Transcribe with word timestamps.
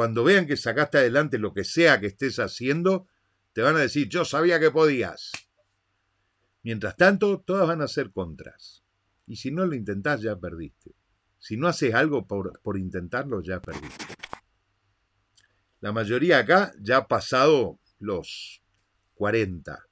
Cuando 0.00 0.24
vean 0.24 0.46
que 0.46 0.56
sacaste 0.56 0.96
adelante 0.96 1.36
lo 1.36 1.52
que 1.52 1.62
sea 1.62 2.00
que 2.00 2.06
estés 2.06 2.38
haciendo, 2.38 3.06
te 3.52 3.60
van 3.60 3.76
a 3.76 3.80
decir, 3.80 4.08
yo 4.08 4.24
sabía 4.24 4.58
que 4.58 4.70
podías. 4.70 5.30
Mientras 6.62 6.96
tanto, 6.96 7.40
todas 7.42 7.68
van 7.68 7.82
a 7.82 7.86
ser 7.86 8.10
contras. 8.10 8.82
Y 9.26 9.36
si 9.36 9.50
no 9.50 9.66
lo 9.66 9.74
intentás, 9.74 10.22
ya 10.22 10.38
perdiste. 10.40 10.94
Si 11.38 11.58
no 11.58 11.68
haces 11.68 11.92
algo 11.92 12.26
por, 12.26 12.62
por 12.62 12.78
intentarlo, 12.78 13.42
ya 13.42 13.60
perdiste. 13.60 14.06
La 15.80 15.92
mayoría 15.92 16.38
acá 16.38 16.72
ya 16.80 16.96
ha 16.96 17.06
pasado 17.06 17.78
los 17.98 18.62
40. 19.16 19.86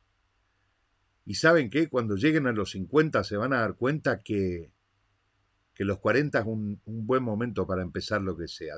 Y 1.26 1.34
saben 1.34 1.68
que 1.68 1.90
cuando 1.90 2.16
lleguen 2.16 2.46
a 2.46 2.52
los 2.52 2.70
50 2.70 3.24
se 3.24 3.36
van 3.36 3.52
a 3.52 3.60
dar 3.60 3.74
cuenta 3.74 4.20
que 4.20 4.72
que 5.78 5.84
los 5.84 6.00
40 6.00 6.40
es 6.40 6.44
un, 6.44 6.82
buen 6.86 7.22
momento 7.22 7.64
para 7.64 7.82
empezar 7.82 8.20
lo 8.20 8.36
que 8.36 8.48
sea. 8.48 8.74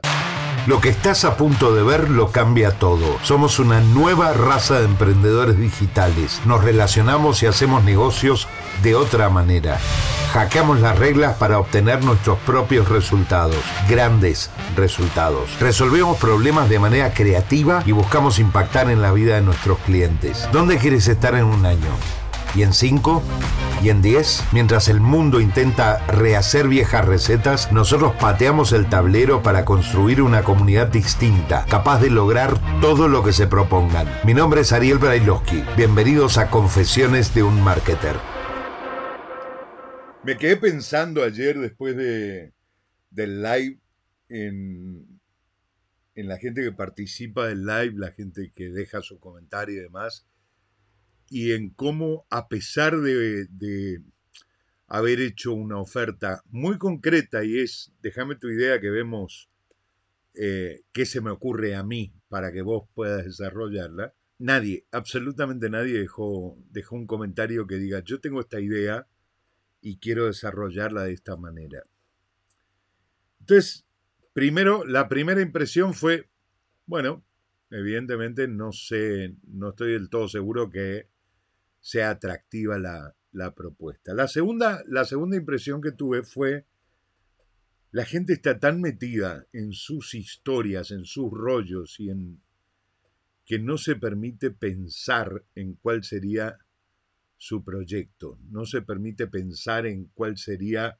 Lo 0.66 0.82
que 0.82 0.90
estás 0.90 1.24
a 1.24 1.38
punto 1.38 1.74
de 1.74 1.82
ver 1.82 2.10
lo 2.10 2.30
cambia 2.30 2.72
todo. 2.72 3.18
Somos 3.22 3.58
una 3.58 3.80
nueva 3.80 4.34
raza 4.34 4.78
de 4.78 4.84
emprendedores 4.84 5.56
digitales. 5.58 6.42
Nos 6.44 6.62
relacionamos 6.62 7.42
y 7.42 7.46
hacemos 7.46 7.82
negocios 7.84 8.48
de 8.82 8.94
otra 8.94 9.30
manera. 9.30 9.78
Hackeamos 10.34 10.80
las 10.80 10.98
reglas 10.98 11.38
para 11.38 11.58
obtener 11.58 12.04
nuestros 12.04 12.38
propios 12.40 12.90
resultados, 12.90 13.64
grandes 13.88 14.50
resultados. 14.76 15.58
Resolvemos 15.58 16.18
problemas 16.18 16.68
de 16.68 16.80
manera 16.80 17.14
creativa 17.14 17.82
y 17.86 17.92
buscamos 17.92 18.38
impactar 18.38 18.90
en 18.90 19.00
la 19.00 19.10
vida 19.10 19.36
de 19.36 19.42
nuestros 19.42 19.78
clientes. 19.78 20.46
¿Dónde 20.52 20.76
quieres 20.76 21.08
estar 21.08 21.34
en 21.34 21.46
un 21.46 21.64
año? 21.64 22.19
Y 22.54 22.62
en 22.62 22.72
5 22.72 23.22
y 23.82 23.88
en 23.88 24.02
10, 24.02 24.44
mientras 24.52 24.88
el 24.88 25.00
mundo 25.00 25.40
intenta 25.40 26.04
rehacer 26.06 26.68
viejas 26.68 27.06
recetas, 27.06 27.72
nosotros 27.72 28.14
pateamos 28.20 28.72
el 28.72 28.88
tablero 28.88 29.42
para 29.42 29.64
construir 29.64 30.20
una 30.20 30.42
comunidad 30.42 30.88
distinta, 30.88 31.64
capaz 31.66 32.00
de 32.00 32.10
lograr 32.10 32.54
todo 32.80 33.08
lo 33.08 33.24
que 33.24 33.32
se 33.32 33.46
propongan. 33.46 34.06
Mi 34.24 34.34
nombre 34.34 34.62
es 34.62 34.72
Ariel 34.72 34.98
Brailovsky. 34.98 35.64
Bienvenidos 35.76 36.36
a 36.36 36.50
Confesiones 36.50 37.34
de 37.34 37.42
un 37.42 37.62
Marketer. 37.62 38.16
Me 40.24 40.36
quedé 40.36 40.56
pensando 40.56 41.22
ayer 41.22 41.58
después 41.58 41.96
de, 41.96 42.52
del 43.10 43.42
live 43.42 43.78
en, 44.28 45.20
en 46.14 46.28
la 46.28 46.36
gente 46.36 46.62
que 46.62 46.72
participa 46.72 47.46
del 47.46 47.64
live, 47.64 47.94
la 47.96 48.12
gente 48.12 48.52
que 48.54 48.68
deja 48.68 49.00
su 49.00 49.18
comentario 49.18 49.76
y 49.76 49.80
demás 49.80 50.26
y 51.30 51.52
en 51.52 51.70
cómo, 51.70 52.26
a 52.28 52.48
pesar 52.48 53.00
de, 53.00 54.02
haber 54.88 55.20
hecho 55.20 55.52
una 55.52 55.78
oferta 55.78 56.42
muy 56.50 56.76
concreta, 56.76 57.44
y 57.44 57.60
es, 57.60 57.92
déjame 58.02 58.34
tu 58.34 58.48
idea 58.48 58.80
que 58.80 58.90
vemos 58.90 59.48
eh, 60.34 60.82
qué 60.92 61.06
se 61.06 61.20
me 61.20 61.30
ocurre 61.30 61.76
a 61.76 61.84
mí 61.84 62.12
para 62.28 62.50
que 62.50 62.62
vos 62.62 62.88
puedas 62.94 63.24
desarrollarla, 63.24 64.12
nadie, 64.38 64.84
absolutamente 64.90 65.70
nadie 65.70 66.00
dejó, 66.00 66.58
dejó 66.70 66.96
un 66.96 67.06
comentario 67.06 67.68
que 67.68 67.76
diga, 67.76 68.00
yo 68.00 68.20
tengo 68.20 68.40
esta 68.40 68.60
idea 68.60 69.06
y 69.80 69.98
quiero 69.98 70.26
desarrollarla 70.26 71.04
de 71.04 71.12
esta 71.12 71.36
manera. 71.36 71.84
Entonces, 73.38 73.86
primero, 74.32 74.84
la 74.84 75.08
primera 75.08 75.40
impresión 75.40 75.94
fue, 75.94 76.28
bueno, 76.86 77.24
evidentemente 77.70 78.48
no 78.48 78.72
sé, 78.72 79.36
no 79.46 79.70
estoy 79.70 79.92
del 79.92 80.10
todo 80.10 80.26
seguro 80.28 80.70
que 80.70 81.09
sea 81.80 82.10
atractiva 82.10 82.78
la, 82.78 83.54
propuesta. 83.54 84.14
La 84.14 84.28
segunda, 84.28 84.82
la 84.86 85.04
segunda 85.04 85.36
impresión 85.36 85.80
que 85.80 85.92
tuve 85.92 86.22
fue, 86.22 86.66
la 87.90 88.04
gente 88.04 88.32
está 88.32 88.58
tan 88.58 88.80
metida 88.80 89.46
en 89.52 89.72
sus 89.72 90.14
historias, 90.14 90.90
en 90.90 91.04
sus 91.04 91.30
rollos 91.30 91.98
y 91.98 92.10
en 92.10 92.40
que 93.44 93.58
no 93.58 93.78
se 93.78 93.96
permite 93.96 94.50
pensar 94.50 95.44
en 95.54 95.74
cuál 95.74 96.04
sería 96.04 96.58
su 97.36 97.64
proyecto, 97.64 98.38
no 98.50 98.66
se 98.66 98.82
permite 98.82 99.26
pensar 99.26 99.86
en 99.86 100.04
cuál 100.14 100.36
sería 100.36 100.98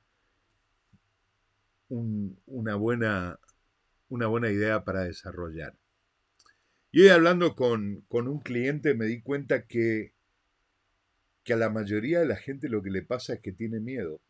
una, 1.89 2.75
buena, 2.77 3.39
una 4.09 4.27
buena 4.27 4.51
idea 4.51 4.85
para 4.85 5.03
desarrollar. 5.03 5.77
Y 6.93 7.03
hoy 7.03 7.09
hablando 7.09 7.55
con, 7.55 8.01
con 8.09 8.27
un 8.27 8.41
cliente 8.41 8.95
me 8.95 9.07
di 9.07 9.21
cuenta 9.21 9.67
que 9.67 10.15
que 11.43 11.53
a 11.53 11.57
la 11.57 11.71
mayoría 11.71 12.21
de 12.21 12.27
la 12.27 12.37
gente 12.37 12.69
lo 12.69 12.83
que 12.83 12.91
le 12.91 13.03
pasa 13.03 13.35
es 13.35 13.41
que 13.41 13.53
tiene 13.53 13.81
miedo. 13.81 14.21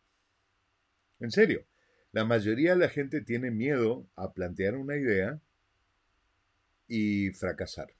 En 1.19 1.31
serio, 1.31 1.67
la 2.13 2.25
mayoría 2.25 2.73
de 2.73 2.79
la 2.79 2.89
gente 2.89 3.21
tiene 3.21 3.51
miedo 3.51 4.09
a 4.17 4.33
plantear 4.33 4.77
una 4.77 4.97
idea 4.97 5.41
y 6.89 7.31
fracasar. 7.31 7.95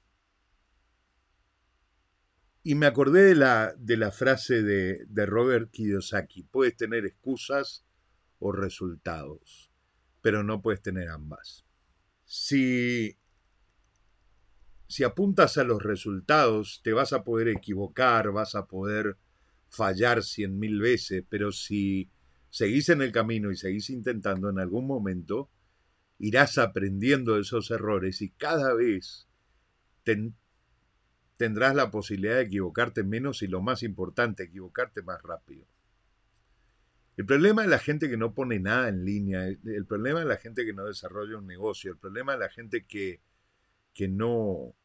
Y 2.63 2.75
me 2.75 2.85
acordé 2.85 3.23
de 3.23 3.35
la, 3.35 3.73
de 3.77 3.97
la 3.97 4.11
frase 4.11 4.61
de, 4.61 5.05
de 5.07 5.25
Robert 5.25 5.71
Kiyosaki, 5.71 6.43
puedes 6.43 6.75
tener 6.75 7.05
excusas 7.05 7.85
o 8.39 8.51
resultados, 8.51 9.71
pero 10.21 10.43
no 10.43 10.61
puedes 10.61 10.81
tener 10.81 11.09
ambas. 11.09 11.65
Si 12.25 13.17
si 14.91 15.05
apuntas 15.05 15.57
a 15.57 15.63
los 15.63 15.81
resultados, 15.81 16.81
te 16.83 16.91
vas 16.91 17.13
a 17.13 17.23
poder 17.23 17.47
equivocar, 17.47 18.29
vas 18.33 18.55
a 18.55 18.65
poder 18.65 19.15
fallar 19.69 20.21
cien 20.21 20.59
mil 20.59 20.81
veces, 20.81 21.23
pero 21.29 21.53
si 21.53 22.09
seguís 22.49 22.89
en 22.89 23.01
el 23.01 23.13
camino 23.13 23.51
y 23.51 23.55
seguís 23.55 23.89
intentando, 23.89 24.49
en 24.49 24.59
algún 24.59 24.85
momento 24.85 25.49
irás 26.19 26.57
aprendiendo 26.57 27.35
de 27.35 27.41
esos 27.41 27.71
errores 27.71 28.21
y 28.21 28.31
cada 28.31 28.73
vez 28.73 29.29
tendrás 31.37 31.73
la 31.73 31.89
posibilidad 31.89 32.35
de 32.35 32.41
equivocarte 32.41 33.05
menos 33.05 33.43
y 33.43 33.47
lo 33.47 33.61
más 33.61 33.83
importante, 33.83 34.43
equivocarte 34.43 35.03
más 35.03 35.21
rápido. 35.23 35.65
El 37.15 37.25
problema 37.25 37.61
de 37.61 37.69
la 37.69 37.79
gente 37.79 38.09
que 38.09 38.17
no 38.17 38.33
pone 38.33 38.59
nada 38.59 38.89
en 38.89 39.05
línea, 39.05 39.47
el 39.47 39.85
problema 39.85 40.19
de 40.19 40.25
la 40.25 40.37
gente 40.37 40.65
que 40.65 40.73
no 40.73 40.85
desarrolla 40.85 41.37
un 41.37 41.47
negocio, 41.47 41.91
el 41.91 41.97
problema 41.97 42.33
de 42.33 42.39
la 42.39 42.49
gente 42.49 42.85
que, 42.85 43.21
que 43.93 44.09
no, 44.09 44.75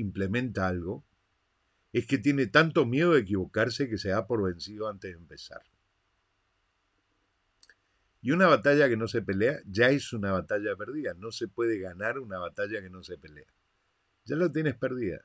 implementa 0.00 0.66
algo, 0.66 1.04
es 1.92 2.06
que 2.06 2.18
tiene 2.18 2.46
tanto 2.46 2.86
miedo 2.86 3.12
de 3.12 3.20
equivocarse 3.20 3.88
que 3.88 3.98
se 3.98 4.10
da 4.10 4.26
por 4.26 4.42
vencido 4.42 4.88
antes 4.88 5.12
de 5.12 5.18
empezar. 5.18 5.62
Y 8.22 8.32
una 8.32 8.48
batalla 8.48 8.88
que 8.88 8.96
no 8.96 9.08
se 9.08 9.22
pelea 9.22 9.60
ya 9.66 9.90
es 9.90 10.12
una 10.12 10.32
batalla 10.32 10.76
perdida. 10.76 11.14
No 11.14 11.32
se 11.32 11.48
puede 11.48 11.78
ganar 11.78 12.18
una 12.18 12.38
batalla 12.38 12.80
que 12.82 12.90
no 12.90 13.02
se 13.02 13.16
pelea. 13.16 13.46
Ya 14.24 14.36
lo 14.36 14.52
tienes 14.52 14.76
perdida. 14.76 15.24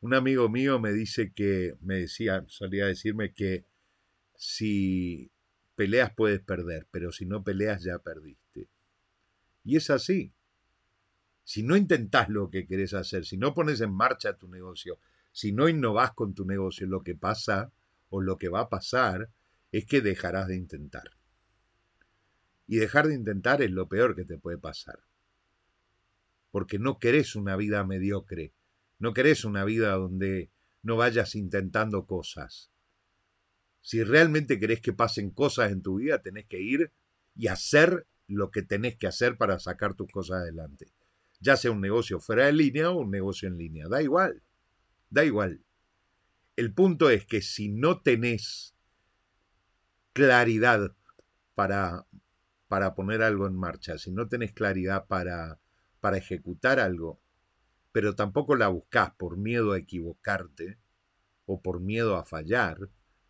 Un 0.00 0.14
amigo 0.14 0.48
mío 0.48 0.80
me 0.80 0.92
dice 0.92 1.32
que, 1.32 1.76
me 1.80 2.00
decía, 2.00 2.44
solía 2.48 2.86
decirme 2.86 3.32
que 3.32 3.64
si 4.34 5.30
peleas 5.76 6.12
puedes 6.14 6.40
perder, 6.40 6.88
pero 6.90 7.12
si 7.12 7.26
no 7.26 7.44
peleas 7.44 7.84
ya 7.84 7.98
perdiste. 7.98 8.68
Y 9.64 9.76
es 9.76 9.90
así. 9.90 10.32
Si 11.44 11.62
no 11.62 11.76
intentás 11.76 12.28
lo 12.28 12.50
que 12.50 12.66
querés 12.66 12.94
hacer, 12.94 13.24
si 13.24 13.36
no 13.36 13.54
pones 13.54 13.80
en 13.80 13.92
marcha 13.92 14.36
tu 14.36 14.48
negocio, 14.48 14.98
si 15.32 15.52
no 15.52 15.68
innovás 15.68 16.12
con 16.12 16.34
tu 16.34 16.44
negocio, 16.44 16.86
lo 16.86 17.02
que 17.02 17.14
pasa 17.14 17.72
o 18.10 18.20
lo 18.20 18.38
que 18.38 18.48
va 18.48 18.60
a 18.60 18.68
pasar 18.68 19.30
es 19.72 19.86
que 19.86 20.00
dejarás 20.00 20.48
de 20.48 20.56
intentar. 20.56 21.10
Y 22.66 22.76
dejar 22.76 23.08
de 23.08 23.14
intentar 23.14 23.62
es 23.62 23.70
lo 23.70 23.88
peor 23.88 24.14
que 24.14 24.24
te 24.24 24.38
puede 24.38 24.58
pasar. 24.58 25.00
Porque 26.50 26.78
no 26.78 26.98
querés 26.98 27.34
una 27.34 27.56
vida 27.56 27.84
mediocre, 27.84 28.52
no 28.98 29.14
querés 29.14 29.44
una 29.44 29.64
vida 29.64 29.92
donde 29.94 30.50
no 30.82 30.96
vayas 30.96 31.34
intentando 31.34 32.06
cosas. 32.06 32.70
Si 33.80 34.04
realmente 34.04 34.60
querés 34.60 34.80
que 34.80 34.92
pasen 34.92 35.30
cosas 35.30 35.72
en 35.72 35.82
tu 35.82 35.96
vida, 35.96 36.22
tenés 36.22 36.46
que 36.46 36.60
ir 36.60 36.92
y 37.34 37.48
hacer 37.48 38.06
lo 38.28 38.50
que 38.50 38.62
tenés 38.62 38.96
que 38.96 39.08
hacer 39.08 39.36
para 39.36 39.58
sacar 39.58 39.94
tus 39.94 40.08
cosas 40.08 40.42
adelante 40.42 40.92
ya 41.42 41.56
sea 41.56 41.72
un 41.72 41.80
negocio 41.80 42.20
fuera 42.20 42.46
de 42.46 42.52
línea 42.52 42.90
o 42.90 43.00
un 43.00 43.10
negocio 43.10 43.48
en 43.48 43.58
línea. 43.58 43.88
Da 43.88 44.00
igual, 44.00 44.42
da 45.10 45.24
igual. 45.24 45.60
El 46.54 46.72
punto 46.72 47.10
es 47.10 47.26
que 47.26 47.42
si 47.42 47.68
no 47.68 48.00
tenés 48.00 48.76
claridad 50.12 50.94
para, 51.54 52.06
para 52.68 52.94
poner 52.94 53.22
algo 53.22 53.48
en 53.48 53.56
marcha, 53.56 53.98
si 53.98 54.12
no 54.12 54.28
tenés 54.28 54.52
claridad 54.52 55.06
para, 55.06 55.58
para 56.00 56.16
ejecutar 56.16 56.78
algo, 56.78 57.20
pero 57.90 58.14
tampoco 58.14 58.54
la 58.54 58.68
buscas 58.68 59.12
por 59.16 59.36
miedo 59.36 59.72
a 59.72 59.78
equivocarte 59.78 60.78
o 61.46 61.60
por 61.60 61.80
miedo 61.80 62.16
a 62.16 62.24
fallar, 62.24 62.78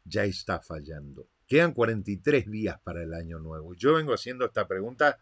ya 0.05 0.25
está 0.25 0.61
fallando. 0.61 1.29
Quedan 1.47 1.73
43 1.73 2.51
días 2.51 2.79
para 2.83 3.03
el 3.03 3.15
año 3.15 3.39
nuevo. 3.39 3.75
Yo 3.75 3.95
vengo 3.95 4.13
haciendo 4.13 4.45
esta 4.45 4.69
pregunta 4.69 5.19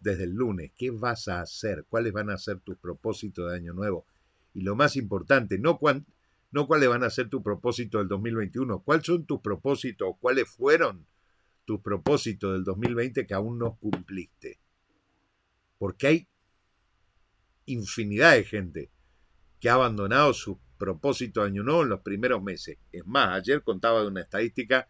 desde 0.00 0.24
el 0.24 0.30
lunes. 0.30 0.72
¿Qué 0.76 0.90
vas 0.90 1.28
a 1.28 1.40
hacer? 1.40 1.84
¿Cuáles 1.88 2.12
van 2.12 2.30
a 2.30 2.38
ser 2.38 2.60
tus 2.60 2.76
propósitos 2.76 3.50
de 3.50 3.56
año 3.56 3.72
nuevo? 3.72 4.06
Y 4.54 4.62
lo 4.62 4.76
más 4.76 4.96
importante, 4.96 5.58
no, 5.58 5.78
no 6.50 6.66
cuáles 6.66 6.88
van 6.88 7.04
a 7.04 7.10
ser 7.10 7.28
tus 7.28 7.42
propósitos 7.42 8.00
del 8.00 8.08
2021, 8.08 8.82
cuáles 8.82 9.06
son 9.06 9.26
tus 9.26 9.40
propósitos, 9.40 10.14
cuáles 10.20 10.48
fueron 10.48 11.06
tus 11.64 11.80
propósitos 11.80 12.52
del 12.54 12.64
2020 12.64 13.26
que 13.26 13.34
aún 13.34 13.58
no 13.58 13.76
cumpliste. 13.76 14.60
Porque 15.78 16.06
hay 16.06 16.28
infinidad 17.66 18.34
de 18.34 18.44
gente 18.44 18.90
que 19.60 19.68
ha 19.68 19.74
abandonado 19.74 20.32
su 20.32 20.58
propósito 20.78 21.40
de 21.40 21.48
año 21.48 21.62
nuevo 21.62 21.82
en 21.82 21.88
los 21.88 22.00
primeros 22.00 22.42
meses. 22.42 22.78
Es 22.92 23.06
más, 23.06 23.30
ayer 23.34 23.62
contaba 23.62 24.00
de 24.02 24.08
una 24.08 24.22
estadística 24.22 24.88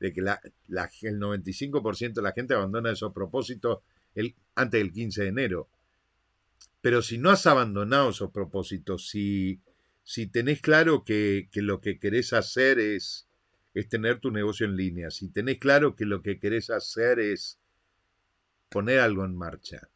de 0.00 0.12
que 0.12 0.22
la, 0.22 0.40
el 0.42 1.18
95% 1.18 2.12
de 2.12 2.22
la 2.22 2.32
gente 2.32 2.54
abandona 2.54 2.92
esos 2.92 3.12
propósitos 3.12 3.78
el, 4.14 4.34
antes 4.54 4.80
del 4.80 4.92
15 4.92 5.22
de 5.22 5.28
enero. 5.28 5.68
Pero 6.80 7.02
si 7.02 7.18
no 7.18 7.30
has 7.30 7.46
abandonado 7.46 8.10
esos 8.10 8.30
propósitos, 8.30 9.08
si, 9.08 9.60
si 10.02 10.26
tenés 10.26 10.60
claro 10.60 11.04
que, 11.04 11.48
que 11.50 11.62
lo 11.62 11.80
que 11.80 11.98
querés 11.98 12.32
hacer 12.32 12.78
es, 12.78 13.28
es 13.74 13.88
tener 13.88 14.20
tu 14.20 14.30
negocio 14.30 14.66
en 14.66 14.76
línea, 14.76 15.10
si 15.10 15.28
tenés 15.28 15.58
claro 15.58 15.96
que 15.96 16.04
lo 16.04 16.22
que 16.22 16.38
querés 16.38 16.70
hacer 16.70 17.18
es 17.18 17.58
poner 18.68 19.00
algo 19.00 19.24
en 19.24 19.36
marcha, 19.36 19.90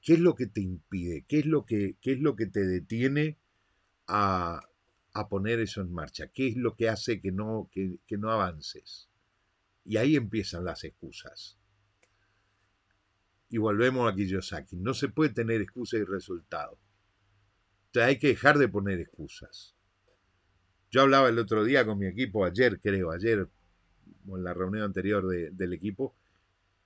¿qué 0.00 0.14
es 0.14 0.20
lo 0.20 0.34
que 0.34 0.46
te 0.46 0.60
impide? 0.60 1.24
¿Qué 1.26 1.40
es 1.40 1.46
lo 1.46 1.64
que, 1.64 1.96
qué 2.00 2.12
es 2.12 2.20
lo 2.20 2.36
que 2.36 2.46
te 2.46 2.64
detiene 2.64 3.38
a, 4.06 4.60
a 5.12 5.28
poner 5.28 5.60
eso 5.60 5.80
en 5.80 5.92
marcha? 5.92 6.28
¿Qué 6.28 6.48
es 6.48 6.56
lo 6.56 6.76
que 6.76 6.88
hace 6.88 7.20
que 7.20 7.32
no, 7.32 7.68
que, 7.72 7.98
que 8.06 8.18
no 8.18 8.30
avances? 8.30 9.08
Y 9.84 9.96
ahí 9.96 10.16
empiezan 10.16 10.64
las 10.64 10.84
excusas. 10.84 11.58
Y 13.48 13.58
volvemos 13.58 14.10
a 14.10 14.14
Kiyosaki. 14.14 14.76
No 14.76 14.94
se 14.94 15.08
puede 15.08 15.30
tener 15.30 15.60
excusa 15.60 15.96
y 15.96 16.04
resultado. 16.04 16.78
Entonces 17.86 18.08
hay 18.08 18.18
que 18.18 18.28
dejar 18.28 18.58
de 18.58 18.68
poner 18.68 19.00
excusas. 19.00 19.74
Yo 20.90 21.02
hablaba 21.02 21.28
el 21.28 21.38
otro 21.38 21.64
día 21.64 21.84
con 21.84 21.98
mi 21.98 22.06
equipo, 22.06 22.44
ayer 22.44 22.80
creo, 22.80 23.10
ayer, 23.10 23.48
en 24.26 24.44
la 24.44 24.54
reunión 24.54 24.84
anterior 24.84 25.26
del 25.26 25.72
equipo, 25.72 26.16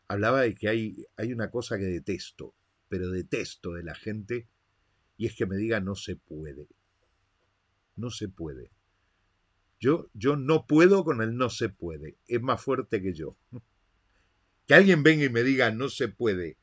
hablaba 0.06 0.40
de 0.40 0.55
que 0.55 0.69
hay, 0.69 1.06
hay 1.16 1.32
una 1.32 1.50
cosa 1.50 1.78
que 1.78 1.84
detesto, 1.84 2.55
pero 2.88 3.11
detesto 3.11 3.72
de 3.72 3.82
la 3.82 3.94
gente, 3.94 4.49
y 5.19 5.26
es 5.26 5.37
que 5.37 5.46
me 5.46 5.56
diga 5.56 5.81
no 5.81 5.94
se 5.94 6.16
puede. 6.16 6.69
No 7.96 8.11
se 8.11 8.28
puede. 8.28 8.70
Yo, 9.81 10.11
yo 10.14 10.37
no 10.37 10.66
puedo 10.66 11.04
con 11.04 11.22
el 11.22 11.37
no 11.37 11.50
se 11.50 11.69
puede. 11.69 12.16
Es 12.26 12.40
más 12.40 12.62
fuerte 12.62 13.02
que 13.02 13.12
yo. 13.12 13.37
Que 14.68 14.74
alguien 14.74 15.02
venga 15.02 15.24
y 15.24 15.30
me 15.30 15.42
diga 15.42 15.70
no 15.70 15.88
se 15.88 16.08
puede, 16.08 16.58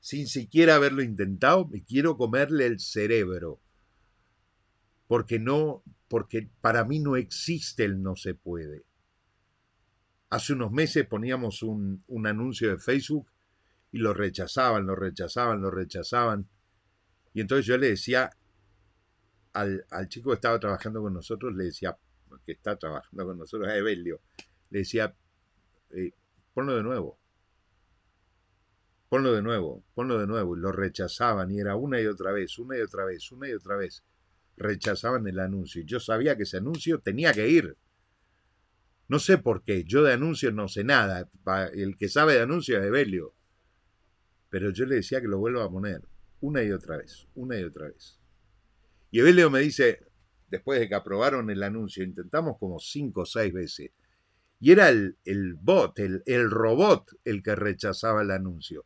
sin 0.00 0.26
siquiera 0.26 0.74
haberlo 0.74 1.02
intentado, 1.02 1.68
me 1.68 1.84
quiero 1.84 2.16
comerle 2.16 2.66
el 2.66 2.80
cerebro. 2.80 3.60
Porque 5.06 5.38
no, 5.38 5.84
porque 6.08 6.50
para 6.60 6.84
mí 6.84 6.98
no 6.98 7.14
existe 7.14 7.84
el 7.84 8.02
no 8.02 8.16
se 8.16 8.34
puede. 8.34 8.84
Hace 10.30 10.52
unos 10.54 10.72
meses 10.72 11.06
poníamos 11.06 11.62
un, 11.62 12.02
un 12.08 12.26
anuncio 12.26 12.70
de 12.70 12.78
Facebook 12.78 13.30
y 13.92 13.98
lo 13.98 14.12
rechazaban, 14.14 14.84
lo 14.84 14.96
rechazaban, 14.96 15.62
lo 15.62 15.70
rechazaban. 15.70 16.48
Y 17.34 17.40
entonces 17.40 17.66
yo 17.66 17.78
le 17.78 17.90
decía 17.90 18.30
al, 19.52 19.86
al, 19.90 20.08
chico 20.08 20.30
que 20.30 20.34
estaba 20.34 20.58
trabajando 20.58 21.00
con 21.02 21.14
nosotros, 21.14 21.54
le 21.54 21.66
decía, 21.66 21.96
que 22.44 22.52
está 22.52 22.76
trabajando 22.76 23.24
con 23.24 23.38
nosotros, 23.38 23.68
a 23.68 23.76
Evelio, 23.76 24.20
le 24.70 24.80
decía, 24.80 25.14
eh, 25.90 26.12
ponlo 26.52 26.74
de 26.74 26.82
nuevo 26.82 27.23
ponlo 29.14 29.32
de 29.32 29.42
nuevo, 29.42 29.84
ponlo 29.94 30.18
de 30.18 30.26
nuevo. 30.26 30.56
Y 30.56 30.60
lo 30.60 30.72
rechazaban 30.72 31.48
y 31.52 31.60
era 31.60 31.76
una 31.76 32.00
y 32.00 32.06
otra 32.06 32.32
vez, 32.32 32.58
una 32.58 32.76
y 32.76 32.80
otra 32.80 33.04
vez, 33.04 33.30
una 33.30 33.48
y 33.48 33.52
otra 33.52 33.76
vez. 33.76 34.02
Rechazaban 34.56 35.24
el 35.28 35.38
anuncio. 35.38 35.82
Y 35.82 35.84
yo 35.84 36.00
sabía 36.00 36.36
que 36.36 36.42
ese 36.42 36.56
anuncio 36.56 36.98
tenía 36.98 37.32
que 37.32 37.48
ir. 37.48 37.76
No 39.06 39.20
sé 39.20 39.38
por 39.38 39.62
qué, 39.62 39.84
yo 39.84 40.02
de 40.02 40.14
anuncios 40.14 40.52
no 40.52 40.66
sé 40.66 40.82
nada. 40.82 41.30
El 41.74 41.96
que 41.96 42.08
sabe 42.08 42.34
de 42.34 42.40
anuncios 42.40 42.80
es 42.80 42.88
Evelio. 42.88 43.36
Pero 44.50 44.70
yo 44.70 44.84
le 44.84 44.96
decía 44.96 45.20
que 45.20 45.28
lo 45.28 45.38
vuelva 45.38 45.62
a 45.62 45.70
poner 45.70 46.02
una 46.40 46.64
y 46.64 46.72
otra 46.72 46.96
vez, 46.96 47.28
una 47.36 47.56
y 47.56 47.62
otra 47.62 47.86
vez. 47.86 48.18
Y 49.12 49.20
Evelio 49.20 49.48
me 49.48 49.60
dice, 49.60 50.08
después 50.48 50.80
de 50.80 50.88
que 50.88 50.96
aprobaron 50.96 51.50
el 51.50 51.62
anuncio, 51.62 52.02
intentamos 52.02 52.58
como 52.58 52.80
cinco 52.80 53.20
o 53.20 53.26
seis 53.26 53.52
veces. 53.52 53.92
Y 54.58 54.72
era 54.72 54.88
el, 54.88 55.18
el 55.24 55.54
bot, 55.54 56.00
el, 56.00 56.24
el 56.26 56.50
robot 56.50 57.12
el 57.22 57.44
que 57.44 57.54
rechazaba 57.54 58.22
el 58.22 58.32
anuncio 58.32 58.84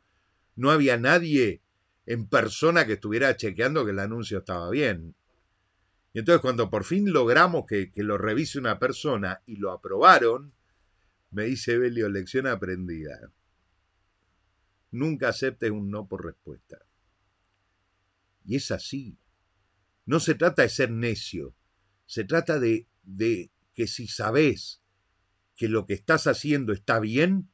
no 0.58 0.72
había 0.72 0.96
nadie 0.96 1.62
en 2.04 2.26
persona 2.26 2.84
que 2.84 2.94
estuviera 2.94 3.36
chequeando 3.36 3.84
que 3.84 3.92
el 3.92 4.00
anuncio 4.00 4.38
estaba 4.38 4.68
bien. 4.70 5.14
Y 6.12 6.18
entonces 6.18 6.42
cuando 6.42 6.68
por 6.68 6.82
fin 6.82 7.12
logramos 7.12 7.64
que, 7.64 7.92
lo 7.94 8.18
revise 8.18 8.58
una 8.58 8.80
persona 8.80 9.40
y 9.46 9.56
lo 9.56 9.70
aprobaron, 9.70 10.52
me 11.30 11.44
dice 11.44 11.78
Belio, 11.78 12.08
lección 12.08 12.48
aprendida. 12.48 13.32
Nunca 14.90 15.28
aceptes 15.28 15.70
un 15.70 15.92
no 15.92 16.08
por 16.08 16.24
respuesta. 16.24 16.78
Y 18.44 18.56
es 18.56 18.72
así. 18.72 19.16
No 20.06 20.18
se 20.18 20.34
trata 20.34 20.62
de 20.62 20.70
ser 20.70 20.90
necio, 20.90 21.54
se 22.04 22.24
trata 22.24 22.58
de, 22.58 22.88
de 23.04 23.52
que 23.74 23.86
si 23.86 24.08
sabes 24.08 24.82
que 25.54 25.68
lo 25.68 25.86
que 25.86 25.94
estás 25.94 26.26
haciendo 26.26 26.72
está 26.72 26.98
bien, 26.98 27.48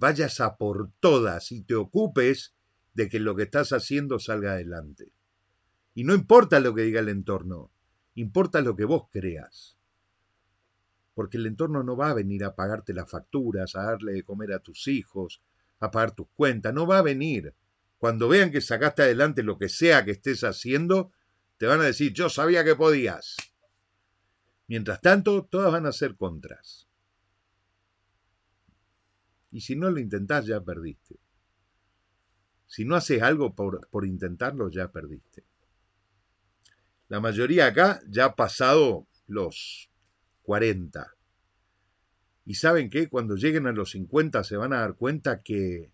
vayas 0.00 0.40
a 0.40 0.56
por 0.56 0.90
todas 0.98 1.52
y 1.52 1.62
te 1.62 1.74
ocupes 1.74 2.54
de 2.94 3.10
que 3.10 3.20
lo 3.20 3.36
que 3.36 3.44
estás 3.44 3.72
haciendo 3.72 4.18
salga 4.18 4.52
adelante. 4.52 5.12
Y 5.94 6.04
no 6.04 6.14
importa 6.14 6.58
lo 6.58 6.74
que 6.74 6.82
diga 6.82 7.00
el 7.00 7.10
entorno, 7.10 7.70
importa 8.14 8.62
lo 8.62 8.74
que 8.74 8.86
vos 8.86 9.04
creas. 9.12 9.76
Porque 11.14 11.36
el 11.36 11.46
entorno 11.46 11.82
no 11.82 11.96
va 11.96 12.10
a 12.10 12.14
venir 12.14 12.44
a 12.44 12.54
pagarte 12.54 12.94
las 12.94 13.10
facturas, 13.10 13.76
a 13.76 13.82
darle 13.82 14.12
de 14.12 14.22
comer 14.22 14.54
a 14.54 14.60
tus 14.60 14.88
hijos, 14.88 15.42
a 15.80 15.90
pagar 15.90 16.12
tus 16.12 16.28
cuentas, 16.34 16.72
no 16.72 16.86
va 16.86 16.98
a 16.98 17.02
venir. 17.02 17.54
Cuando 17.98 18.26
vean 18.28 18.50
que 18.50 18.62
sacaste 18.62 19.02
adelante 19.02 19.42
lo 19.42 19.58
que 19.58 19.68
sea 19.68 20.06
que 20.06 20.12
estés 20.12 20.44
haciendo, 20.44 21.12
te 21.58 21.66
van 21.66 21.82
a 21.82 21.84
decir, 21.84 22.14
yo 22.14 22.30
sabía 22.30 22.64
que 22.64 22.74
podías. 22.74 23.36
Mientras 24.66 25.02
tanto, 25.02 25.44
todas 25.44 25.70
van 25.70 25.84
a 25.84 25.92
ser 25.92 26.16
contras. 26.16 26.89
Y 29.50 29.60
si 29.62 29.76
no 29.76 29.90
lo 29.90 29.98
intentás, 29.98 30.46
ya 30.46 30.60
perdiste. 30.60 31.18
Si 32.66 32.84
no 32.84 32.94
haces 32.94 33.20
algo 33.22 33.54
por, 33.54 33.88
por 33.88 34.06
intentarlo, 34.06 34.70
ya 34.70 34.92
perdiste. 34.92 35.44
La 37.08 37.18
mayoría 37.18 37.66
acá 37.66 38.00
ya 38.08 38.26
ha 38.26 38.36
pasado 38.36 39.08
los 39.26 39.90
40. 40.42 41.12
Y 42.44 42.54
saben 42.54 42.88
que 42.88 43.08
cuando 43.08 43.34
lleguen 43.34 43.66
a 43.66 43.72
los 43.72 43.90
50 43.90 44.44
se 44.44 44.56
van 44.56 44.72
a 44.72 44.80
dar 44.80 44.94
cuenta 44.94 45.40
que, 45.40 45.92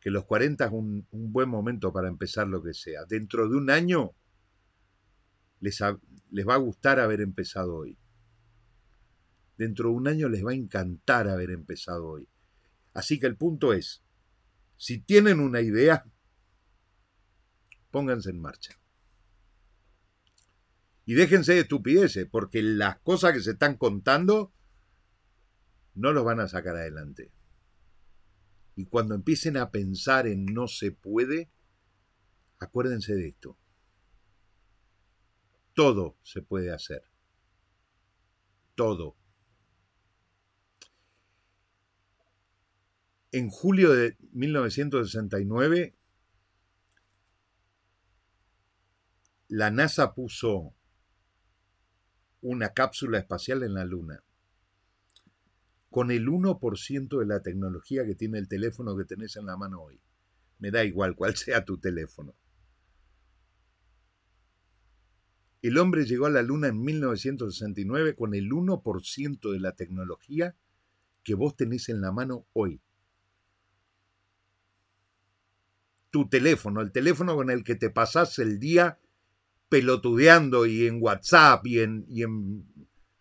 que 0.00 0.10
los 0.10 0.24
40 0.24 0.64
es 0.64 0.72
un, 0.72 1.06
un, 1.10 1.32
buen 1.32 1.50
momento 1.50 1.92
para 1.92 2.08
empezar 2.08 2.48
lo 2.48 2.62
que 2.62 2.72
sea. 2.72 3.04
Dentro 3.04 3.46
de 3.46 3.56
un 3.56 3.68
año 3.68 4.12
les, 5.60 5.82
les 6.30 6.48
va 6.48 6.54
a 6.54 6.58
gustar 6.58 7.00
haber 7.00 7.20
empezado 7.20 7.76
hoy. 7.76 7.98
Dentro 9.58 9.90
de 9.90 9.94
un 9.96 10.08
año 10.08 10.30
les 10.30 10.44
va 10.44 10.52
a 10.52 10.54
encantar 10.54 11.28
haber 11.28 11.50
empezado 11.50 12.06
hoy. 12.06 12.28
Así 12.96 13.20
que 13.20 13.26
el 13.26 13.36
punto 13.36 13.74
es, 13.74 14.02
si 14.78 14.98
tienen 14.98 15.38
una 15.38 15.60
idea, 15.60 16.06
pónganse 17.90 18.30
en 18.30 18.40
marcha. 18.40 18.80
Y 21.04 21.12
déjense 21.12 21.52
de 21.52 21.60
estupideces, 21.60 22.26
porque 22.26 22.62
las 22.62 22.98
cosas 23.00 23.34
que 23.34 23.40
se 23.40 23.50
están 23.50 23.76
contando 23.76 24.54
no 25.92 26.14
los 26.14 26.24
van 26.24 26.40
a 26.40 26.48
sacar 26.48 26.74
adelante. 26.74 27.30
Y 28.76 28.86
cuando 28.86 29.14
empiecen 29.14 29.58
a 29.58 29.70
pensar 29.70 30.26
en 30.26 30.46
no 30.46 30.66
se 30.66 30.90
puede, 30.90 31.50
acuérdense 32.58 33.14
de 33.14 33.28
esto. 33.28 33.58
Todo 35.74 36.16
se 36.22 36.40
puede 36.40 36.72
hacer. 36.72 37.02
Todo. 38.74 39.18
En 43.36 43.50
julio 43.50 43.92
de 43.92 44.16
1969, 44.32 45.94
la 49.48 49.70
NASA 49.70 50.14
puso 50.14 50.74
una 52.40 52.70
cápsula 52.72 53.18
espacial 53.18 53.62
en 53.62 53.74
la 53.74 53.84
Luna 53.84 54.24
con 55.90 56.10
el 56.10 56.26
1% 56.26 57.18
de 57.18 57.26
la 57.26 57.42
tecnología 57.42 58.06
que 58.06 58.14
tiene 58.14 58.38
el 58.38 58.48
teléfono 58.48 58.96
que 58.96 59.04
tenés 59.04 59.36
en 59.36 59.44
la 59.44 59.58
mano 59.58 59.82
hoy. 59.82 60.00
Me 60.58 60.70
da 60.70 60.84
igual 60.84 61.14
cuál 61.14 61.36
sea 61.36 61.62
tu 61.66 61.76
teléfono. 61.76 62.34
El 65.60 65.76
hombre 65.76 66.06
llegó 66.06 66.24
a 66.24 66.30
la 66.30 66.40
Luna 66.40 66.68
en 66.68 66.80
1969 66.80 68.14
con 68.14 68.34
el 68.34 68.48
1% 68.48 69.52
de 69.52 69.60
la 69.60 69.72
tecnología 69.72 70.56
que 71.22 71.34
vos 71.34 71.54
tenés 71.54 71.90
en 71.90 72.00
la 72.00 72.12
mano 72.12 72.46
hoy. 72.54 72.80
Tu 76.16 76.30
teléfono, 76.30 76.80
el 76.80 76.92
teléfono 76.92 77.36
con 77.36 77.50
el 77.50 77.62
que 77.62 77.74
te 77.74 77.90
pasas 77.90 78.38
el 78.38 78.58
día 78.58 78.98
pelotudeando 79.68 80.64
y 80.64 80.86
en 80.86 80.96
WhatsApp 80.98 81.66
y 81.66 81.80
en, 81.80 82.06
y 82.08 82.22
en 82.22 82.64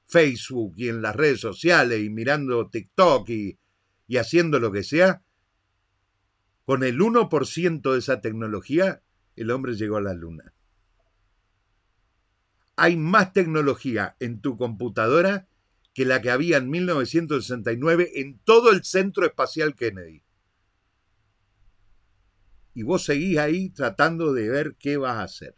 Facebook 0.05 0.75
y 0.77 0.87
en 0.87 1.01
las 1.01 1.13
redes 1.13 1.41
sociales 1.41 2.01
y 2.01 2.09
mirando 2.09 2.69
TikTok 2.69 3.29
y, 3.31 3.59
y 4.07 4.15
haciendo 4.15 4.61
lo 4.61 4.71
que 4.71 4.83
sea, 4.83 5.21
Con 6.63 6.83
el 6.83 6.97
1% 6.97 7.91
de 7.91 7.99
esa 7.99 8.21
tecnología, 8.21 9.03
el 9.35 9.51
hombre 9.51 9.75
llegó 9.75 9.97
a 9.97 10.01
la 10.01 10.13
luna. 10.13 10.53
Hay 12.77 12.95
más 12.95 13.33
tecnología 13.33 14.15
en 14.21 14.39
tu 14.39 14.55
computadora 14.55 15.49
que 15.93 16.05
la 16.05 16.21
que 16.21 16.31
había 16.31 16.55
en 16.55 16.69
1969 16.69 18.11
en 18.15 18.39
todo 18.39 18.71
el 18.71 18.85
Centro 18.85 19.25
Espacial 19.25 19.75
Kennedy. 19.75 20.24
Y 22.75 22.83
vos 22.83 23.05
seguís 23.05 23.37
ahí 23.37 23.69
tratando 23.69 24.33
de 24.33 24.49
ver 24.49 24.75
qué 24.77 24.97
vas 24.97 25.15
a 25.15 25.23
hacer. 25.23 25.57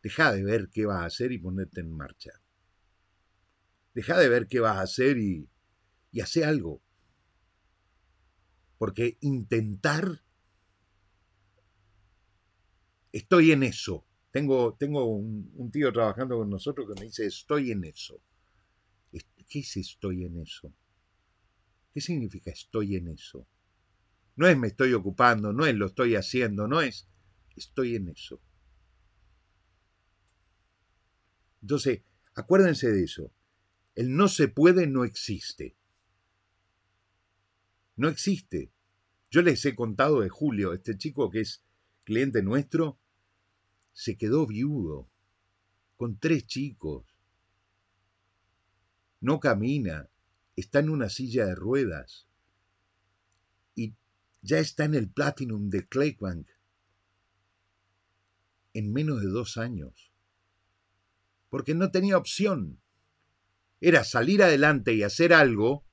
Deja 0.00 0.32
de 0.32 0.44
ver 0.44 0.70
qué 0.72 0.86
vas 0.86 1.02
a 1.02 1.06
hacer 1.06 1.32
y 1.32 1.38
ponerte 1.38 1.80
en 1.80 1.90
marcha. 1.90 2.30
Deja 3.94 4.16
de 4.16 4.28
ver 4.28 4.46
qué 4.46 4.60
vas 4.60 4.78
a 4.78 4.82
hacer 4.82 5.18
y, 5.18 5.48
y 6.12 6.20
hace 6.20 6.44
algo. 6.44 6.80
Porque 8.78 9.18
intentar... 9.20 10.22
Estoy 13.10 13.50
en 13.50 13.64
eso. 13.64 14.06
Tengo, 14.30 14.74
tengo 14.74 15.04
un, 15.04 15.52
un, 15.54 15.70
tío 15.70 15.92
trabajando 15.92 16.38
con 16.38 16.50
nosotros 16.50 16.86
que 16.88 17.00
me 17.00 17.06
dice, 17.06 17.26
estoy 17.26 17.72
en 17.72 17.84
eso. 17.84 18.20
¿Qué 19.48 19.60
es 19.60 19.76
estoy 19.76 20.24
en 20.24 20.40
eso? 20.40 20.72
¿Qué 21.92 22.00
significa 22.00 22.50
estoy 22.50 22.96
en 22.96 23.08
eso? 23.08 23.46
No 24.36 24.48
es 24.48 24.58
me 24.58 24.68
estoy 24.68 24.92
ocupando, 24.94 25.52
no 25.52 25.64
es 25.64 25.74
lo 25.74 25.86
estoy 25.86 26.16
haciendo, 26.16 26.66
no 26.66 26.80
es 26.80 27.08
estoy 27.56 27.96
en 27.96 28.08
eso. 28.08 28.40
Entonces, 31.62 32.02
acuérdense 32.34 32.90
de 32.90 33.04
eso. 33.04 33.32
El 33.94 34.16
no 34.16 34.28
se 34.28 34.48
puede 34.48 34.86
no 34.86 35.04
existe. 35.04 35.76
No 37.96 38.08
existe. 38.08 38.72
Yo 39.30 39.42
les 39.42 39.64
he 39.64 39.74
contado 39.74 40.20
de 40.20 40.28
Julio, 40.28 40.72
este 40.72 40.98
chico 40.98 41.30
que 41.30 41.40
es 41.40 41.62
cliente 42.02 42.42
nuestro, 42.42 42.98
se 43.92 44.16
quedó 44.16 44.46
viudo, 44.46 45.08
con 45.96 46.18
tres 46.18 46.46
chicos. 46.46 47.06
No 49.20 49.38
camina, 49.38 50.10
está 50.56 50.80
en 50.80 50.90
una 50.90 51.08
silla 51.08 51.46
de 51.46 51.54
ruedas 51.54 52.26
ya 54.44 54.58
está 54.58 54.84
en 54.84 54.94
el 54.94 55.10
Platinum 55.10 55.70
de 55.70 55.88
Claybank 55.88 56.46
en 58.74 58.92
menos 58.92 59.22
de 59.22 59.28
dos 59.28 59.56
años, 59.56 60.12
porque 61.48 61.74
no 61.74 61.90
tenía 61.90 62.18
opción. 62.18 62.80
Era 63.80 64.04
salir 64.04 64.42
adelante 64.42 64.92
y 64.92 65.02
hacer 65.02 65.32
algo 65.32 65.86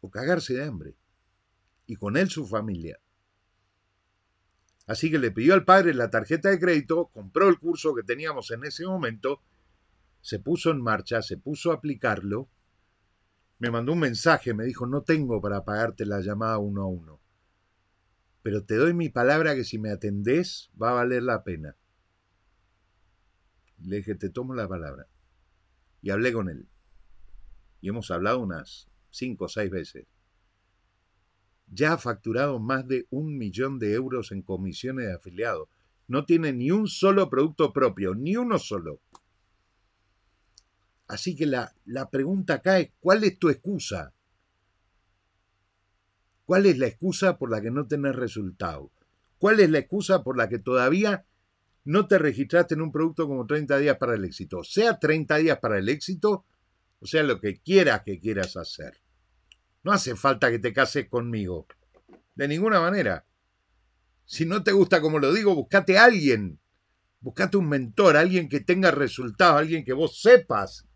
o 0.00 0.10
cagarse 0.10 0.54
de 0.54 0.64
hambre, 0.64 0.96
y 1.86 1.96
con 1.96 2.16
él 2.16 2.30
su 2.30 2.46
familia. 2.46 2.98
Así 4.86 5.10
que 5.10 5.18
le 5.18 5.30
pidió 5.30 5.52
al 5.52 5.66
padre 5.66 5.92
la 5.92 6.08
tarjeta 6.08 6.48
de 6.48 6.58
crédito, 6.58 7.10
compró 7.12 7.48
el 7.48 7.58
curso 7.58 7.94
que 7.94 8.02
teníamos 8.02 8.50
en 8.52 8.64
ese 8.64 8.86
momento, 8.86 9.42
se 10.22 10.38
puso 10.38 10.70
en 10.70 10.80
marcha, 10.80 11.20
se 11.20 11.36
puso 11.36 11.72
a 11.72 11.74
aplicarlo, 11.74 12.48
me 13.60 13.70
mandó 13.70 13.92
un 13.92 14.00
mensaje, 14.00 14.52
me 14.52 14.64
dijo, 14.64 14.86
no 14.86 15.02
tengo 15.02 15.40
para 15.40 15.64
pagarte 15.64 16.04
la 16.04 16.20
llamada 16.20 16.58
uno 16.58 16.82
a 16.82 16.86
uno, 16.86 17.20
pero 18.42 18.64
te 18.64 18.74
doy 18.74 18.92
mi 18.92 19.08
palabra 19.08 19.54
que 19.54 19.62
si 19.62 19.78
me 19.78 19.90
atendés 19.90 20.72
va 20.80 20.90
a 20.90 20.94
valer 20.94 21.22
la 21.22 21.44
pena. 21.44 21.76
Le 23.78 23.98
dije, 23.98 24.16
te 24.16 24.30
tomo 24.30 24.54
la 24.54 24.66
palabra. 24.68 25.06
Y 26.02 26.10
hablé 26.10 26.32
con 26.32 26.48
él. 26.48 26.68
Y 27.80 27.88
hemos 27.88 28.10
hablado 28.10 28.40
unas 28.40 28.90
cinco 29.10 29.44
o 29.44 29.48
seis 29.48 29.70
veces 29.70 30.06
ya 31.70 31.94
ha 31.94 31.98
facturado 31.98 32.58
más 32.58 32.86
de 32.86 33.06
un 33.10 33.38
millón 33.38 33.78
de 33.78 33.94
euros 33.94 34.32
en 34.32 34.42
comisiones 34.42 35.06
de 35.06 35.14
afiliados. 35.14 35.68
No 36.08 36.24
tiene 36.24 36.52
ni 36.52 36.70
un 36.72 36.88
solo 36.88 37.30
producto 37.30 37.72
propio, 37.72 38.14
ni 38.14 38.36
uno 38.36 38.58
solo. 38.58 39.00
Así 41.10 41.34
que 41.34 41.44
la, 41.44 41.74
la 41.86 42.08
pregunta 42.08 42.54
acá 42.54 42.78
es, 42.78 42.92
¿cuál 43.00 43.24
es 43.24 43.36
tu 43.36 43.48
excusa? 43.48 44.14
¿Cuál 46.44 46.66
es 46.66 46.78
la 46.78 46.86
excusa 46.86 47.36
por 47.36 47.50
la 47.50 47.60
que 47.60 47.72
no 47.72 47.88
tenés 47.88 48.14
resultado? 48.14 48.92
¿Cuál 49.36 49.58
es 49.58 49.70
la 49.70 49.80
excusa 49.80 50.22
por 50.22 50.36
la 50.36 50.48
que 50.48 50.60
todavía 50.60 51.26
no 51.84 52.06
te 52.06 52.16
registraste 52.16 52.74
en 52.74 52.82
un 52.82 52.92
producto 52.92 53.26
como 53.26 53.44
30 53.44 53.78
días 53.78 53.96
para 53.96 54.14
el 54.14 54.24
éxito? 54.24 54.62
Sea 54.62 55.00
30 55.00 55.38
días 55.38 55.58
para 55.58 55.78
el 55.78 55.88
éxito, 55.88 56.44
o 57.00 57.06
sea 57.06 57.24
lo 57.24 57.40
que 57.40 57.60
quieras 57.60 58.02
que 58.04 58.20
quieras 58.20 58.56
hacer. 58.56 59.02
No 59.82 59.90
hace 59.90 60.14
falta 60.14 60.48
que 60.48 60.60
te 60.60 60.72
cases 60.72 61.08
conmigo. 61.08 61.66
De 62.36 62.46
ninguna 62.46 62.80
manera. 62.80 63.26
Si 64.26 64.46
no 64.46 64.62
te 64.62 64.70
gusta 64.70 65.00
como 65.00 65.18
lo 65.18 65.32
digo, 65.32 65.56
buscate 65.56 65.98
a 65.98 66.04
alguien. 66.04 66.60
Buscate 67.18 67.56
un 67.56 67.68
mentor, 67.68 68.16
alguien 68.16 68.48
que 68.48 68.60
tenga 68.60 68.92
resultados, 68.92 69.58
alguien 69.58 69.84
que 69.84 69.92
vos 69.92 70.20
sepas 70.22 70.86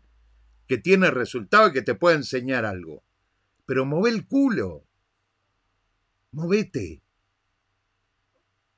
que 0.67 0.77
tiene 0.77 1.11
resultados 1.11 1.71
y 1.71 1.73
que 1.73 1.81
te 1.81 1.95
pueda 1.95 2.15
enseñar 2.15 2.65
algo. 2.65 3.03
Pero 3.65 3.85
move 3.85 4.09
el 4.09 4.25
culo. 4.25 4.85
Movete. 6.31 7.01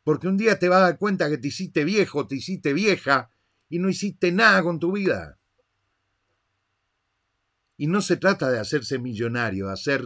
Porque 0.04 0.28
un 0.28 0.38
día 0.38 0.60
te 0.60 0.70
vas 0.70 0.80
a 0.80 0.84
dar 0.84 0.98
cuenta 0.98 1.30
que 1.30 1.38
te 1.38 1.50
hiciste 1.50 1.84
viejo, 1.84 2.28
te 2.28 2.36
hiciste 2.36 2.74
vieja 2.74 3.30
y 3.70 3.80
no 3.80 3.90
hiciste 3.90 4.32
nada 4.32 4.64
con 4.64 4.80
tu 4.80 4.94
vida. 4.94 5.38
Y 7.76 7.88
no 7.88 8.02
se 8.02 8.18
trata 8.18 8.50
de 8.50 8.60
hacerse 8.60 9.00
millonario, 9.00 9.70
hacer 9.70 10.04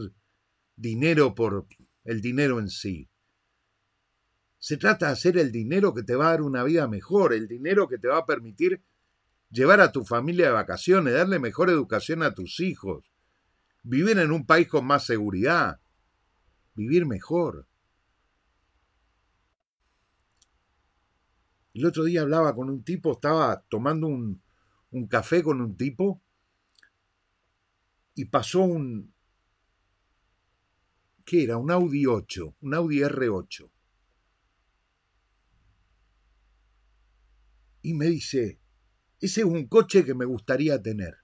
dinero 0.76 1.36
por 1.36 1.68
el 2.04 2.22
dinero 2.22 2.60
en 2.60 2.70
sí. 2.70 3.10
Se 4.58 4.78
trata 4.78 5.08
de 5.08 5.14
hacer 5.14 5.38
el 5.38 5.52
dinero 5.52 5.94
que 5.94 6.04
te 6.04 6.16
va 6.16 6.28
a 6.28 6.32
dar 6.32 6.42
una 6.42 6.64
vida 6.64 6.88
mejor, 6.88 7.34
el 7.34 7.48
dinero 7.48 7.88
que 7.88 7.98
te 7.98 8.08
va 8.08 8.18
a 8.18 8.26
permitir 8.26 8.82
llevar 9.52 9.82
a 9.82 9.92
tu 9.92 10.04
familia 10.04 10.48
de 10.48 10.54
vacaciones, 10.54 11.14
darle 11.14 11.38
mejor 11.38 11.70
educación 11.70 12.24
a 12.24 12.34
tus 12.34 12.60
hijos, 12.60 13.12
vivir 13.84 14.18
en 14.18 14.32
un 14.32 14.46
país 14.46 14.68
con 14.68 14.86
más 14.86 15.06
seguridad, 15.06 15.80
vivir 16.74 17.06
mejor. 17.06 17.68
El 21.74 21.86
otro 21.86 22.04
día 22.04 22.22
hablaba 22.22 22.56
con 22.56 22.70
un 22.70 22.84
tipo, 22.84 23.12
estaba 23.12 23.64
tomando 23.70 24.08
un, 24.08 24.42
un 24.92 25.08
café 25.08 25.44
con 25.44 25.62
un 25.62 25.76
tipo 25.78 26.22
y 28.16 28.26
pasó 28.26 28.62
un... 28.62 29.14
¿Qué 31.24 31.44
era? 31.44 31.58
Un 31.58 31.72
Audi 31.72 32.06
8, 32.06 32.56
un 32.62 32.74
Audi 32.74 33.00
R8. 33.00 33.70
Y 37.84 37.94
me 37.94 38.08
dice, 38.08 38.61
ese 39.22 39.42
es 39.42 39.46
un 39.46 39.68
coche 39.68 40.04
que 40.04 40.16
me 40.16 40.26
gustaría 40.26 40.82
tener. 40.82 41.16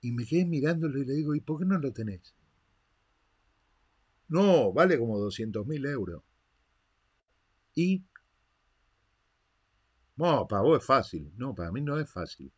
Y 0.00 0.12
me 0.12 0.24
quedé 0.26 0.44
mirándolo 0.44 1.00
y 1.00 1.06
le 1.06 1.14
digo, 1.14 1.34
¿y 1.34 1.40
por 1.40 1.58
qué 1.58 1.64
no 1.64 1.78
lo 1.78 1.92
tenés? 1.92 2.34
No, 4.28 4.72
vale 4.72 4.98
como 4.98 5.18
200 5.18 5.66
mil 5.66 5.84
euros. 5.86 6.22
Y... 7.74 8.04
No, 10.16 10.46
para 10.46 10.62
vos 10.62 10.80
es 10.80 10.86
fácil. 10.86 11.32
No, 11.36 11.54
para 11.54 11.72
mí 11.72 11.80
no 11.80 11.98
es 11.98 12.10
fácil. 12.10 12.52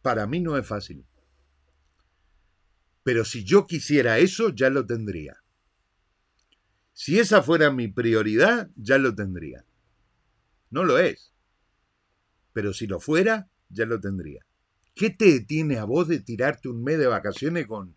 Para 0.00 0.26
mí 0.26 0.40
no 0.40 0.56
es 0.56 0.66
fácil. 0.66 1.04
Pero 3.02 3.24
si 3.24 3.44
yo 3.44 3.66
quisiera 3.66 4.18
eso, 4.18 4.48
ya 4.50 4.70
lo 4.70 4.86
tendría. 4.86 5.42
Si 6.92 7.18
esa 7.18 7.42
fuera 7.42 7.70
mi 7.70 7.88
prioridad, 7.88 8.70
ya 8.74 8.98
lo 8.98 9.14
tendría. 9.14 9.67
No 10.70 10.84
lo 10.84 10.98
es. 10.98 11.32
Pero 12.52 12.72
si 12.72 12.86
lo 12.86 13.00
fuera, 13.00 13.50
ya 13.68 13.86
lo 13.86 14.00
tendría. 14.00 14.44
¿Qué 14.94 15.10
te 15.10 15.26
detiene 15.26 15.78
a 15.78 15.84
vos 15.84 16.08
de 16.08 16.20
tirarte 16.20 16.68
un 16.68 16.82
mes 16.82 16.98
de 16.98 17.06
vacaciones 17.06 17.66
con, 17.66 17.96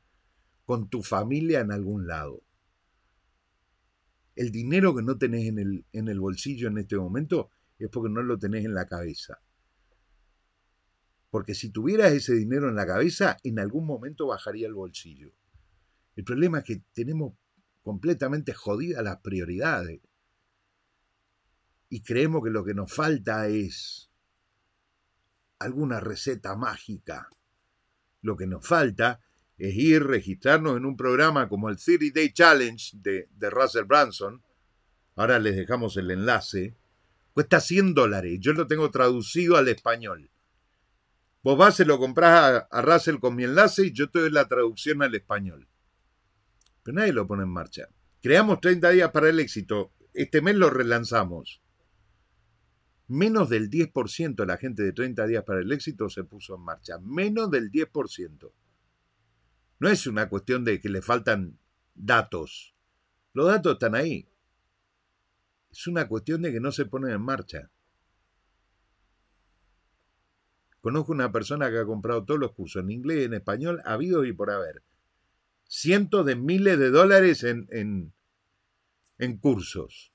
con 0.66 0.90
tu 0.90 1.02
familia 1.02 1.62
en 1.62 1.72
algún 1.72 2.08
lado? 2.08 2.44
El 4.36 4.52
dinero 4.52 4.96
que 4.96 5.02
no 5.02 5.18
tenés 5.18 5.48
en 5.48 5.60
el, 5.60 5.86
en 5.92 6.08
el 6.08 6.20
bolsillo 6.20 6.68
en 6.68 6.78
este 6.78 6.98
momento 6.98 7.50
es 7.80 7.90
porque 7.90 8.12
no 8.12 8.22
lo 8.22 8.38
tenés 8.38 8.66
en 8.66 8.74
la 8.74 8.86
cabeza. 8.86 9.42
Porque 11.32 11.56
si 11.56 11.70
tuvieras 11.72 12.12
ese 12.12 12.36
dinero 12.36 12.70
en 12.70 12.76
la 12.76 12.86
cabeza, 12.86 13.38
en 13.44 13.58
algún 13.58 13.86
momento 13.86 14.28
bajaría 14.28 14.68
el 14.68 14.74
bolsillo. 14.74 15.34
El 16.16 16.24
problema 16.24 16.60
es 16.60 16.66
que 16.66 16.84
tenemos 16.94 17.34
completamente 17.82 18.54
jodidas 18.54 19.04
las 19.04 19.22
prioridades. 19.22 20.02
Y 21.92 22.02
creemos 22.02 22.44
que 22.44 22.50
lo 22.50 22.64
que 22.64 22.74
nos 22.74 22.92
falta 22.92 23.48
es 23.48 24.10
alguna 25.60 26.00
receta 26.00 26.56
mágica. 26.56 27.30
Lo 28.22 28.36
que 28.36 28.48
nos 28.48 28.66
falta 28.66 29.20
es 29.60 29.76
ir, 29.76 30.04
registrarnos 30.04 30.78
en 30.78 30.86
un 30.86 30.98
programa 30.98 31.48
como 31.48 31.70
el 31.70 31.78
30 31.78 32.06
Day 32.16 32.34
Challenge 32.34 32.98
de, 32.98 33.30
de 33.30 33.50
Russell 33.52 33.84
Branson. 33.84 34.42
Ahora 35.16 35.38
les 35.38 35.56
dejamos 35.56 35.98
el 35.98 36.10
enlace. 36.10 36.76
Cuesta 37.34 37.60
100 37.60 37.94
dólares. 37.94 38.40
Yo 38.40 38.54
lo 38.54 38.66
tengo 38.66 38.90
traducido 38.90 39.58
al 39.58 39.68
español 39.68 40.32
Vos 41.44 41.58
vas, 41.58 41.76
se 41.76 41.86
lo 41.86 41.98
comprás 41.98 42.66
a, 42.70 42.82
Russell 42.84 43.18
con 43.18 43.36
mi 43.36 43.44
enlace 43.44 43.88
y 43.88 43.92
yo 43.92 44.10
te 44.12 44.20
doy 44.20 44.30
la 44.30 44.48
traducción 44.48 45.02
al 45.02 45.16
español. 45.16 45.68
Pero 46.84 46.98
nadie 46.98 47.14
lo 47.14 47.26
pone 47.26 47.44
en 47.44 47.50
marcha. 47.50 47.88
Creamos 48.22 48.62
30 48.62 48.90
días 48.92 49.12
para 49.12 49.30
el 49.30 49.40
éxito. 49.40 49.92
Este 50.14 50.42
mes 50.42 50.56
lo 50.56 50.70
relanzamos. 50.70 51.62
Menos 53.12 53.50
del 53.50 53.70
10% 53.70 54.36
de 54.36 54.46
la 54.46 54.56
gente 54.56 54.84
de 54.84 54.94
30 54.94 55.28
días 55.28 55.44
para 55.44 55.60
el 55.60 55.70
éxito 55.70 56.08
se 56.08 56.24
puso 56.24 56.56
en 56.56 56.62
marcha. 56.62 56.98
Menos 57.00 57.52
del 57.52 57.70
10%. 57.70 58.54
No 59.80 59.90
es 59.90 60.08
una 60.08 60.30
cuestión 60.30 60.64
de 60.64 60.80
que 60.80 60.88
le 60.88 61.02
faltan 61.02 61.60
datos. 61.94 62.74
Los 63.34 63.48
datos 63.48 63.74
están 63.74 63.96
ahí. 63.96 64.30
Es 65.70 65.88
una 65.88 66.08
cuestión 66.08 66.42
de 66.42 66.54
que 66.54 66.62
no 66.62 66.72
se 66.72 66.86
ponen 66.86 67.12
en 67.12 67.22
marcha. 67.22 67.70
Conozco 70.80 71.12
una 71.12 71.34
persona 71.34 71.70
que 71.70 71.80
ha 71.80 71.86
comprado 71.86 72.24
todos 72.24 72.40
los 72.40 72.54
cursos 72.54 72.82
en 72.82 72.92
inglés 72.92 73.24
y 73.24 73.24
en 73.26 73.34
español, 73.34 73.82
habido 73.84 74.24
y 74.24 74.32
por 74.32 74.52
haber. 74.52 74.84
Cientos 75.66 76.26
de 76.26 76.38
miles 76.38 76.80
de 76.80 76.92
dólares 76.92 77.44
en, 77.44 77.68
en, 77.72 78.14
en 79.18 79.38
cursos. 79.38 80.14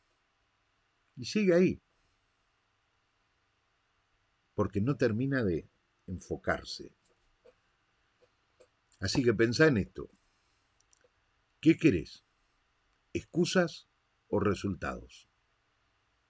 Y 1.15 1.27
sigue 1.27 1.53
ahí. 1.53 1.83
Porque 4.57 4.81
no 4.81 4.97
termina 4.97 5.45
de 5.45 5.69
enfocarse. 6.09 6.93
Así 8.99 9.23
que 9.23 9.35
pensá 9.35 9.67
en 9.69 9.77
esto. 9.77 10.11
¿Qué 11.61 11.77
querés? 11.77 12.25
¿Excusas 13.13 13.87
o 14.29 14.41
resultados? 14.41 15.29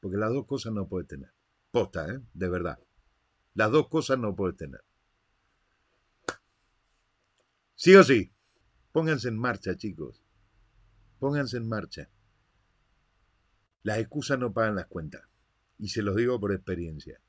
Porque 0.01 0.19
las 0.19 0.33
dos 0.33 0.47
cosas 0.47 0.73
no 0.73 0.89
puedes 0.89 1.09
tener. 1.09 1.33
Posta, 1.71 2.13
¿eh? 2.13 2.21
De 2.35 2.49
verdad. 2.49 2.79
Las 3.55 3.71
dos 3.71 3.89
cosas 3.89 4.19
no 4.19 4.35
puedes 4.35 4.57
tener. 4.57 4.85
Sí 7.77 7.95
o 7.95 8.03
sí. 8.03 8.33
Pónganse 8.91 9.29
en 9.29 9.39
marcha, 9.39 9.77
chicos. 9.77 10.25
Pónganse 11.21 11.59
en 11.59 11.69
marcha. 11.69 12.11
Las 13.85 13.99
excusas 13.99 14.39
no 14.39 14.53
pagan 14.53 14.75
las 14.75 14.87
cuentas. 14.87 15.23
Y 15.79 15.91
se 15.91 16.03
los 16.03 16.17
digo 16.17 16.41
por 16.41 16.53
experiencia. 16.53 17.21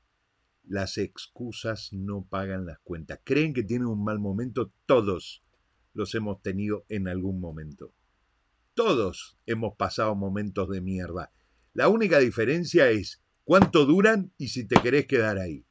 Las 0.68 0.98
excusas 0.98 1.94
no 1.94 2.26
pagan 2.28 2.66
las 2.66 2.78
cuentas. 2.80 3.20
¿Creen 3.24 3.54
que 3.54 3.62
tienen 3.62 3.88
un 3.88 4.04
mal 4.04 4.18
momento? 4.18 4.70
Todos 4.84 5.42
los 5.94 6.14
hemos 6.14 6.42
tenido 6.42 6.84
en 6.90 7.08
algún 7.08 7.40
momento. 7.40 7.94
Todos 8.74 9.38
hemos 9.46 9.76
pasado 9.76 10.14
momentos 10.14 10.68
de 10.68 10.82
mierda. 10.82 11.32
La 11.72 11.88
única 11.88 12.18
diferencia 12.18 12.90
es 12.90 13.22
cuánto 13.44 13.86
duran 13.86 14.30
y 14.36 14.48
si 14.48 14.66
te 14.66 14.76
querés 14.76 15.06
quedar 15.06 15.38
ahí. 15.38 15.64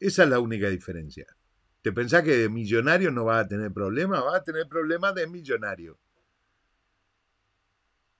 Esa 0.00 0.24
es 0.24 0.30
la 0.30 0.40
única 0.40 0.70
diferencia. 0.70 1.26
¿Te 1.82 1.92
pensás 1.92 2.22
que 2.22 2.36
de 2.36 2.48
millonario 2.48 3.10
no 3.10 3.26
vas 3.26 3.44
a 3.44 3.48
tener 3.48 3.70
problemas? 3.70 4.24
Vas 4.24 4.40
a 4.40 4.44
tener 4.44 4.66
problemas 4.66 5.14
de 5.14 5.26
millonario. 5.26 5.98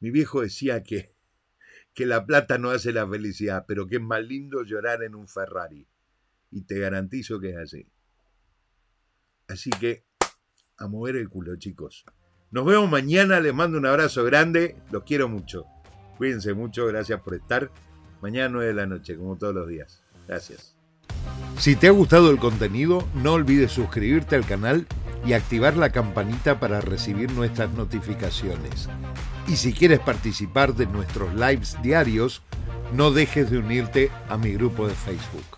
Mi 0.01 0.11
viejo 0.11 0.43
decía 0.43 0.83
que, 0.83 1.15
que 1.99 2.07
la 2.07 2.25
plata 2.25 2.59
no 2.59 2.71
hace 2.71 2.93
la 2.93 3.09
felicidad, 3.09 3.65
pero 3.67 3.89
que 3.89 3.97
es 3.97 4.01
más 4.01 4.23
lindo 4.23 4.63
llorar 4.63 5.03
en 5.03 5.17
un 5.17 5.27
Ferrari. 5.27 5.85
Y 6.49 6.63
te 6.63 6.79
garantizo 6.79 7.41
que 7.41 7.51
es 7.51 7.57
así. 7.57 7.89
Así 9.49 9.71
que, 9.71 10.05
a 10.77 10.87
mover 10.87 11.17
el 11.17 11.29
culo, 11.29 11.57
chicos. 11.57 12.05
Nos 12.53 12.65
vemos 12.67 12.89
mañana, 12.89 13.41
les 13.41 13.53
mando 13.53 13.79
un 13.79 13.87
abrazo 13.87 14.23
grande, 14.23 14.77
los 14.93 15.03
quiero 15.03 15.29
mucho. 15.29 15.67
Cuídense 16.19 16.55
mucho, 16.55 16.87
gracias 16.87 17.21
por 17.21 17.35
estar. 17.35 17.69
Mañana 18.23 18.49
9 18.51 18.69
de 18.69 18.75
la 18.75 18.87
noche, 18.87 19.17
como 19.17 19.37
todos 19.37 19.57
los 19.57 19.67
días. 19.67 20.05
Gracias. 20.29 20.77
Si 21.57 21.75
te 21.75 21.89
ha 21.89 21.91
gustado 21.91 22.31
el 22.31 22.39
contenido, 22.39 23.09
no 23.13 23.33
olvides 23.33 23.73
suscribirte 23.73 24.37
al 24.37 24.47
canal 24.47 24.87
y 25.27 25.33
activar 25.33 25.77
la 25.77 25.91
campanita 25.91 26.61
para 26.61 26.81
recibir 26.81 27.33
nuestras 27.33 27.71
notificaciones. 27.73 28.89
Y 29.47 29.57
si 29.57 29.73
quieres 29.73 30.01
participar 30.01 30.75
de 30.75 30.87
nuestros 30.87 31.35
lives 31.35 31.77
diarios, 31.83 32.43
no 32.93 33.11
dejes 33.11 33.51
de 33.51 33.59
unirte 33.59 34.11
a 34.29 34.37
mi 34.37 34.53
grupo 34.53 34.87
de 34.87 34.95
Facebook. 34.95 35.58